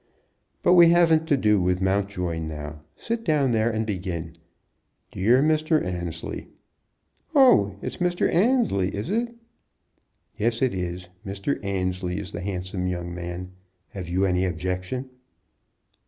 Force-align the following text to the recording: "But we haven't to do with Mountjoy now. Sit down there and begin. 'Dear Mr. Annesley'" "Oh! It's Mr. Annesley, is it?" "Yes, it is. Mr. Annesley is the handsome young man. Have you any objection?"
"But 0.63 0.73
we 0.73 0.89
haven't 0.89 1.27
to 1.27 1.37
do 1.37 1.61
with 1.61 1.79
Mountjoy 1.79 2.39
now. 2.39 2.81
Sit 2.95 3.23
down 3.23 3.51
there 3.51 3.69
and 3.69 3.85
begin. 3.85 4.33
'Dear 5.11 5.43
Mr. 5.43 5.85
Annesley'" 5.85 6.47
"Oh! 7.35 7.75
It's 7.83 7.97
Mr. 7.97 8.27
Annesley, 8.33 8.95
is 8.95 9.11
it?" 9.11 9.31
"Yes, 10.35 10.63
it 10.63 10.73
is. 10.73 11.07
Mr. 11.23 11.63
Annesley 11.63 12.17
is 12.17 12.31
the 12.31 12.41
handsome 12.41 12.87
young 12.87 13.13
man. 13.13 13.51
Have 13.89 14.09
you 14.09 14.25
any 14.25 14.43
objection?" 14.43 15.07